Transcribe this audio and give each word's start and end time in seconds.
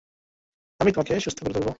আমি 0.79 0.91
তোমাকে 0.91 1.13
সুস্থ 1.19 1.39
করে 1.43 1.53
তুলব। 1.53 1.69